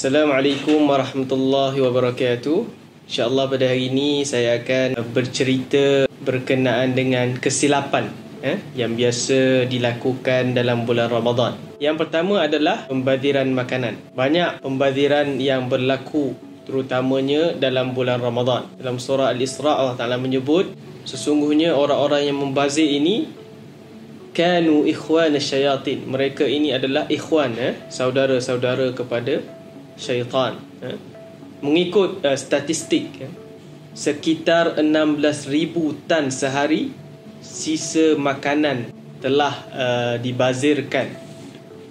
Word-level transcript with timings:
Assalamualaikum 0.00 0.88
warahmatullahi 0.88 1.76
wabarakatuh. 1.76 2.58
InsyaAllah 3.04 3.52
pada 3.52 3.68
hari 3.68 3.92
ini 3.92 4.24
saya 4.24 4.56
akan 4.56 4.96
bercerita 5.12 6.08
berkenaan 6.24 6.96
dengan 6.96 7.36
kesilapan 7.36 8.08
eh, 8.40 8.64
yang 8.72 8.96
biasa 8.96 9.68
dilakukan 9.68 10.56
dalam 10.56 10.88
bulan 10.88 11.12
Ramadan. 11.12 11.60
Yang 11.76 12.00
pertama 12.00 12.48
adalah 12.48 12.88
pembadiran 12.88 13.44
makanan. 13.52 14.16
Banyak 14.16 14.64
pembadiran 14.64 15.36
yang 15.36 15.68
berlaku 15.68 16.32
terutamanya 16.64 17.52
dalam 17.60 17.92
bulan 17.92 18.24
Ramadan. 18.24 18.72
Dalam 18.80 18.96
surah 18.96 19.28
Al-Isra' 19.36 19.84
Allah 19.84 20.00
Ta'ala 20.00 20.16
menyebut 20.16 20.72
sesungguhnya 21.04 21.76
orang-orang 21.76 22.24
yang 22.24 22.40
membazir 22.40 22.88
ini 22.88 23.28
kanu 24.32 24.88
ikhwan 24.88 25.36
syayatin. 25.36 26.08
Mereka 26.08 26.48
ini 26.48 26.72
adalah 26.72 27.04
ikhwan 27.12 27.52
eh, 27.60 27.76
saudara-saudara 27.92 28.96
kepada 28.96 29.59
syaitan 30.00 30.56
eh? 30.80 30.96
mengikut 31.60 32.24
uh, 32.24 32.32
statistik 32.32 33.12
eh? 33.20 33.28
sekitar 33.92 34.80
16,000 34.80 36.08
tan 36.08 36.32
sehari 36.32 36.88
sisa 37.44 38.16
makanan 38.16 38.88
telah 39.20 39.54
uh, 39.76 40.14
dibazirkan 40.16 41.12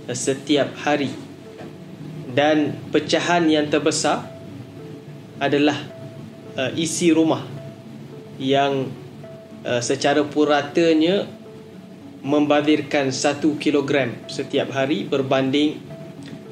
uh, 0.09 0.17
setiap 0.17 0.73
hari 0.81 1.13
dan 2.33 2.73
pecahan 2.89 3.45
yang 3.45 3.69
terbesar 3.69 4.25
adalah 5.37 5.77
uh, 6.57 6.73
isi 6.73 7.13
rumah 7.13 7.45
yang 8.41 8.89
uh, 9.61 9.81
secara 9.85 10.25
puratanya 10.25 11.29
membazirkan 12.25 13.13
1 13.13 13.39
kilogram 13.61 14.11
setiap 14.27 14.73
hari 14.75 15.07
berbanding 15.07 15.79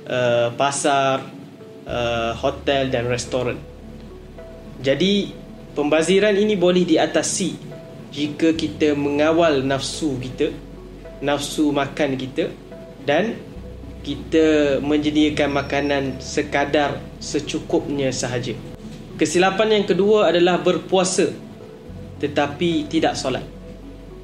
uh, 0.08 0.53
pasar 0.56 1.37
uh, 1.88 2.36
hotel 2.36 2.92
dan 2.92 3.08
restoran. 3.08 3.58
Jadi 4.84 5.34
pembaziran 5.74 6.38
ini 6.38 6.54
boleh 6.54 6.86
diatasi 6.86 7.58
jika 8.14 8.54
kita 8.54 8.94
mengawal 8.94 9.66
nafsu 9.66 10.16
kita, 10.22 10.54
nafsu 11.24 11.74
makan 11.74 12.14
kita 12.20 12.54
dan 13.08 13.40
kita 14.06 14.80
menyediakan 14.80 15.50
makanan 15.52 16.04
sekadar 16.24 17.02
secukupnya 17.20 18.14
sahaja. 18.14 18.56
Kesilapan 19.18 19.82
yang 19.82 19.86
kedua 19.90 20.30
adalah 20.30 20.62
berpuasa 20.62 21.34
tetapi 22.22 22.86
tidak 22.88 23.18
solat. 23.18 23.44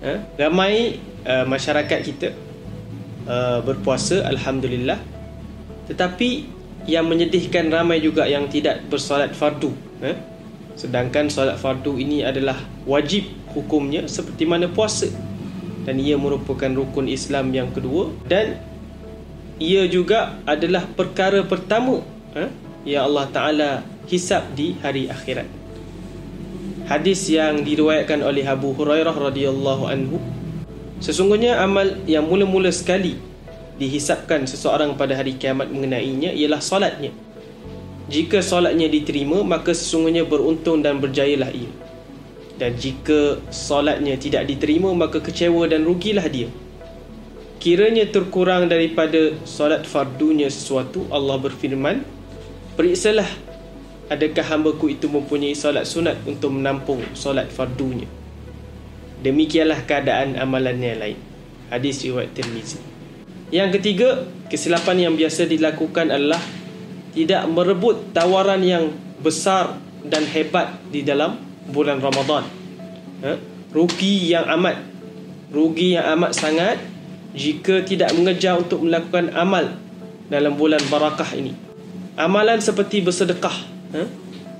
Ha? 0.06 0.38
Ramai 0.38 1.02
uh, 1.26 1.46
masyarakat 1.50 2.00
kita 2.06 2.30
uh, 3.26 3.60
berpuasa 3.66 4.24
alhamdulillah 4.30 5.02
tetapi 5.90 6.48
yang 6.90 7.08
menyedihkan 7.08 7.72
ramai 7.72 8.04
juga 8.04 8.28
yang 8.28 8.52
tidak 8.52 8.84
bersolat 8.92 9.32
fardu 9.32 9.72
eh? 10.04 10.16
sedangkan 10.76 11.30
solat 11.30 11.56
fardu 11.62 11.96
ini 11.96 12.26
adalah 12.26 12.58
wajib 12.84 13.30
hukumnya 13.54 14.10
seperti 14.10 14.44
mana 14.44 14.68
puasa 14.68 15.08
dan 15.84 16.00
ia 16.00 16.16
merupakan 16.20 16.72
rukun 16.72 17.08
Islam 17.08 17.52
yang 17.54 17.70
kedua 17.72 18.12
dan 18.28 18.60
ia 19.62 19.86
juga 19.88 20.40
adalah 20.44 20.84
perkara 20.90 21.46
pertama 21.46 22.02
eh? 22.36 22.50
yang 22.84 23.08
Allah 23.08 23.26
Ta'ala 23.32 23.72
hisap 24.12 24.44
di 24.58 24.76
hari 24.84 25.08
akhirat 25.08 25.48
hadis 26.92 27.32
yang 27.32 27.64
diriwayatkan 27.64 28.20
oleh 28.20 28.44
Abu 28.44 28.76
Hurairah 28.76 29.16
radhiyallahu 29.16 29.84
anhu 29.88 30.20
sesungguhnya 31.00 31.64
amal 31.64 31.96
yang 32.10 32.28
mula-mula 32.28 32.72
sekali 32.76 33.16
dihisapkan 33.82 34.46
seseorang 34.46 34.94
pada 35.00 35.18
hari 35.18 35.38
kiamat 35.38 35.70
mengenainya 35.70 36.34
ialah 36.34 36.62
solatnya. 36.62 37.10
Jika 38.12 38.44
solatnya 38.44 38.92
diterima, 38.92 39.42
maka 39.42 39.72
sesungguhnya 39.72 40.28
beruntung 40.28 40.84
dan 40.84 41.00
berjayalah 41.00 41.50
ia. 41.50 41.72
Dan 42.60 42.78
jika 42.78 43.42
solatnya 43.50 44.14
tidak 44.20 44.46
diterima, 44.46 44.94
maka 44.94 45.18
kecewa 45.18 45.66
dan 45.66 45.88
rugilah 45.88 46.28
dia. 46.30 46.52
Kiranya 47.58 48.06
terkurang 48.12 48.68
daripada 48.68 49.34
solat 49.48 49.88
fardunya 49.88 50.52
sesuatu, 50.52 51.08
Allah 51.10 51.40
berfirman, 51.40 52.04
Periksalah 52.76 53.30
adakah 54.12 54.46
hambaku 54.46 54.94
itu 54.94 55.08
mempunyai 55.08 55.56
solat 55.56 55.88
sunat 55.88 56.20
untuk 56.28 56.52
menampung 56.54 57.02
solat 57.16 57.50
fardunya. 57.50 58.10
Demikianlah 59.24 59.88
keadaan 59.88 60.36
amalannya 60.36 60.94
lain. 61.00 61.20
Hadis 61.72 62.04
riwayat 62.04 62.36
Tirmizi. 62.36 62.78
Yang 63.54 63.78
ketiga, 63.78 64.26
kesilapan 64.50 64.98
yang 64.98 65.14
biasa 65.14 65.46
dilakukan 65.46 66.10
adalah 66.10 66.42
tidak 67.14 67.46
merebut 67.54 68.10
tawaran 68.10 68.66
yang 68.66 68.90
besar 69.22 69.78
dan 70.02 70.26
hebat 70.26 70.74
di 70.90 71.06
dalam 71.06 71.38
bulan 71.70 72.02
Ramadan. 72.02 72.50
Ha? 73.22 73.38
Rugi 73.70 74.34
yang 74.34 74.50
amat. 74.58 74.82
Rugi 75.54 75.94
yang 75.94 76.18
amat 76.18 76.34
sangat 76.34 76.82
jika 77.38 77.86
tidak 77.86 78.18
mengejar 78.18 78.58
untuk 78.58 78.82
melakukan 78.82 79.30
amal 79.38 79.78
dalam 80.34 80.58
bulan 80.58 80.82
barakah 80.90 81.38
ini. 81.38 81.54
Amalan 82.18 82.58
seperti 82.58 83.06
bersedekah, 83.06 83.54
ha? 83.94 84.02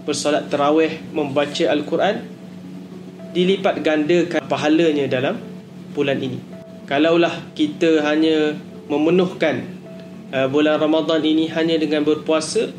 bersolat 0.06 0.54
terawih, 0.54 1.02
membaca 1.10 1.66
Al-Quran, 1.66 2.30
dilipat 3.34 3.82
gandakan 3.82 4.46
pahalanya 4.46 5.10
dalam 5.10 5.42
bulan 5.98 6.22
ini. 6.22 6.38
Kalaulah 6.86 7.42
kita 7.58 8.06
hanya 8.06 8.54
memenuhkan 8.88 9.64
uh, 10.34 10.48
bulan 10.50 10.80
Ramadan 10.80 11.24
ini 11.24 11.48
hanya 11.52 11.80
dengan 11.80 12.04
berpuasa 12.04 12.72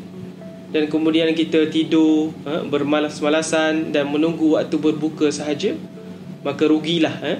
dan 0.69 0.91
kemudian 0.91 1.31
kita 1.33 1.71
tidur 1.71 2.35
uh, 2.45 2.63
bermalas-malasan 2.67 3.95
dan 3.95 4.11
menunggu 4.11 4.59
waktu 4.59 4.75
berbuka 4.75 5.31
sahaja 5.31 5.73
maka 6.45 6.67
rugilah 6.69 7.15
uh, 7.23 7.39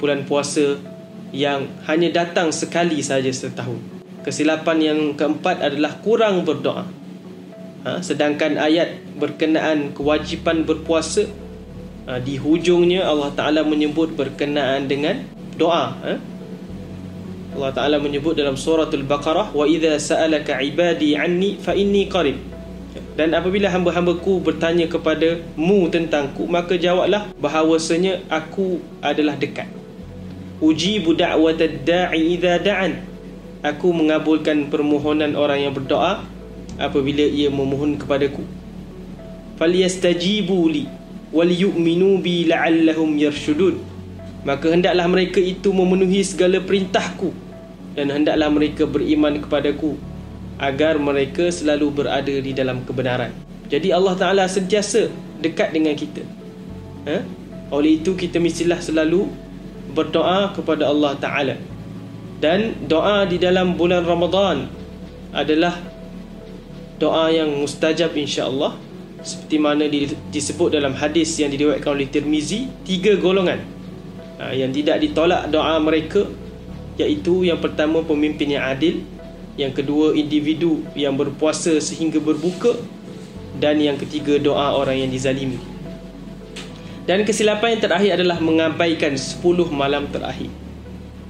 bulan 0.00 0.24
puasa 0.24 0.80
yang 1.34 1.68
hanya 1.84 2.24
datang 2.24 2.54
sekali 2.54 3.02
sahaja 3.02 3.32
setahun. 3.32 3.80
Kesilapan 4.22 4.78
yang 4.82 5.00
keempat 5.14 5.62
adalah 5.62 5.98
kurang 6.02 6.42
berdoa. 6.46 6.86
Uh, 7.86 8.00
sedangkan 8.02 8.58
ayat 8.58 8.98
berkenaan 9.14 9.94
kewajipan 9.94 10.66
berpuasa 10.66 11.26
uh, 12.10 12.18
di 12.18 12.34
hujungnya 12.34 13.06
Allah 13.06 13.30
Ta'ala 13.30 13.62
menyebut 13.62 14.18
berkenaan 14.18 14.90
dengan 14.90 15.22
doa 15.54 15.94
uh, 16.02 16.18
Allah 17.56 17.72
Taala 17.72 17.96
menyebut 17.96 18.36
dalam 18.36 18.52
surah 18.52 18.84
Al-Baqarah 18.84 19.56
wa 19.56 19.64
idza 19.64 19.96
sa'alaka 19.96 20.60
ibadi 20.60 21.16
anni 21.16 21.56
fa 21.56 21.72
inni 21.72 22.04
qarib. 22.04 22.36
Dan 23.16 23.32
apabila 23.32 23.72
hamba-hambaku 23.72 24.44
bertanya 24.44 24.84
kepada 24.92 25.40
mu 25.56 25.88
tentangku 25.88 26.44
maka 26.44 26.76
jawablah 26.76 27.32
bahawasanya 27.40 28.28
aku 28.28 28.84
adalah 29.00 29.40
dekat. 29.40 29.72
Uji 30.60 31.00
da'watad 31.00 31.80
da'i 31.80 32.36
idza 32.36 32.60
da'an. 32.60 33.00
Aku 33.64 33.88
mengabulkan 33.96 34.68
permohonan 34.68 35.32
orang 35.32 35.64
yang 35.64 35.72
berdoa 35.72 36.28
apabila 36.76 37.24
ia 37.24 37.48
memohon 37.48 37.96
kepadaku. 37.96 38.44
Falyastajibu 39.56 40.60
li 40.68 40.84
wal 41.32 41.48
yu'minu 41.48 42.20
bi 42.20 42.44
la'allahum 42.44 43.16
yarshudun. 43.16 43.80
Maka 44.44 44.76
hendaklah 44.76 45.08
mereka 45.08 45.40
itu 45.40 45.72
memenuhi 45.72 46.20
segala 46.20 46.60
perintahku 46.60 47.45
dan 47.96 48.12
hendaklah 48.12 48.52
mereka 48.52 48.84
beriman 48.84 49.40
kepadaku 49.40 49.96
agar 50.60 51.00
mereka 51.00 51.48
selalu 51.48 52.04
berada 52.04 52.34
di 52.36 52.52
dalam 52.52 52.84
kebenaran. 52.84 53.32
Jadi 53.66 53.90
Allah 53.90 54.14
Taala 54.14 54.44
sentiasa 54.46 55.08
dekat 55.40 55.72
dengan 55.72 55.96
kita. 55.96 56.22
Ha? 57.08 57.24
Oleh 57.72 57.98
itu 57.98 58.14
kita 58.14 58.38
mestilah 58.38 58.78
selalu 58.78 59.26
berdoa 59.96 60.52
kepada 60.54 60.86
Allah 60.86 61.16
Taala. 61.18 61.56
Dan 62.36 62.84
doa 62.84 63.24
di 63.24 63.40
dalam 63.40 63.74
bulan 63.80 64.04
Ramadan 64.04 64.68
adalah 65.32 65.72
doa 67.00 67.32
yang 67.32 67.48
mustajab 67.64 68.12
insya-Allah 68.12 68.76
seperti 69.24 69.56
mana 69.58 69.88
disebut 70.30 70.70
dalam 70.70 70.94
hadis 70.94 71.34
yang 71.40 71.50
diriwayatkan 71.50 71.90
oleh 71.90 72.06
Tirmizi 72.06 72.70
tiga 72.86 73.18
golongan 73.18 73.58
ha, 74.38 74.54
yang 74.54 74.70
tidak 74.70 75.02
ditolak 75.02 75.50
doa 75.50 75.76
mereka 75.82 76.28
iaitu 76.96 77.44
yang 77.44 77.60
pertama 77.60 78.00
pemimpin 78.00 78.56
yang 78.56 78.64
adil 78.64 79.04
yang 79.56 79.72
kedua 79.72 80.12
individu 80.12 80.84
yang 80.92 81.16
berpuasa 81.16 81.80
sehingga 81.80 82.20
berbuka 82.20 82.76
dan 83.56 83.80
yang 83.80 83.96
ketiga 83.96 84.36
doa 84.36 84.76
orang 84.76 85.00
yang 85.00 85.10
dizalimi. 85.10 85.56
Dan 87.08 87.24
kesilapan 87.24 87.78
yang 87.78 87.82
terakhir 87.88 88.10
adalah 88.20 88.38
mengabaikan 88.42 89.16
10 89.16 89.40
malam 89.72 90.10
terakhir. 90.12 90.52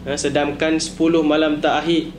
Ha, 0.09 0.19
sedangkan 0.19 0.83
10 0.83 1.23
malam 1.23 1.63
terakhir 1.63 2.11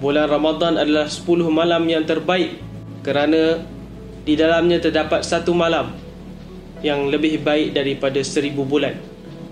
bulan 0.00 0.30
Ramadan 0.30 0.80
adalah 0.80 1.10
10 1.10 1.52
malam 1.52 1.84
yang 1.84 2.08
terbaik 2.08 2.56
kerana 3.04 3.60
di 4.22 4.38
dalamnya 4.38 4.78
terdapat 4.78 5.26
satu 5.26 5.52
malam 5.52 5.92
yang 6.80 7.10
lebih 7.10 7.42
baik 7.42 7.74
daripada 7.74 8.22
seribu 8.22 8.62
bulan 8.62 8.94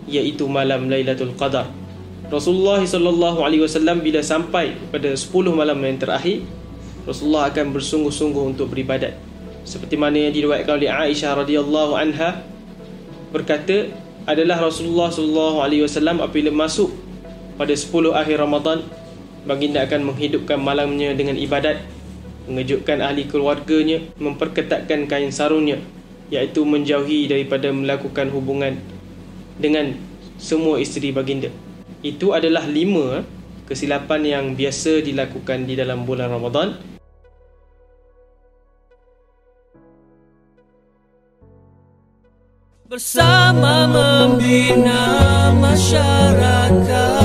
iaitu 0.06 0.46
malam 0.46 0.87
Lailatul 0.87 1.34
Qadar 1.34 1.79
Rasulullah 2.28 2.84
sallallahu 2.84 3.40
alaihi 3.40 3.64
wasallam 3.64 4.05
bila 4.05 4.20
sampai 4.20 4.76
pada 4.93 5.17
10 5.17 5.32
malam 5.56 5.81
yang 5.81 5.96
terakhir 5.96 6.44
Rasulullah 7.08 7.49
akan 7.49 7.72
bersungguh-sungguh 7.72 8.44
untuk 8.55 8.76
beribadat. 8.76 9.17
Seperti 9.64 9.96
mana 9.96 10.28
yang 10.28 10.34
diriwayatkan 10.37 10.76
oleh 10.76 10.90
Aisyah 10.93 11.40
radhiyallahu 11.40 11.96
anha 11.96 12.44
berkata 13.32 13.88
adalah 14.28 14.61
Rasulullah 14.61 15.08
sallallahu 15.08 15.64
alaihi 15.64 15.82
wasallam 15.88 16.20
apabila 16.20 16.52
masuk 16.52 16.93
pada 17.56 17.72
10 17.72 18.12
akhir 18.12 18.37
Ramadan 18.37 18.84
baginda 19.49 19.81
akan 19.88 20.12
menghidupkan 20.12 20.61
malamnya 20.61 21.16
dengan 21.16 21.40
ibadat 21.40 21.81
mengejutkan 22.44 23.00
ahli 23.00 23.25
keluarganya 23.25 24.05
memperketatkan 24.20 25.08
kain 25.08 25.32
sarungnya 25.32 25.81
iaitu 26.28 26.66
menjauhi 26.66 27.31
daripada 27.31 27.73
melakukan 27.73 28.28
hubungan 28.28 28.76
dengan 29.56 29.96
semua 30.37 30.81
isteri 30.81 31.12
baginda 31.12 31.49
itu 32.00 32.32
adalah 32.32 32.64
lima 32.64 33.20
kesilapan 33.69 34.20
yang 34.25 34.44
biasa 34.56 35.05
dilakukan 35.05 35.69
di 35.69 35.79
dalam 35.79 36.08
bulan 36.08 36.32
Ramadan. 36.32 36.69
Bersama 42.91 43.87
membina 43.87 45.55
masyarakat 45.55 47.19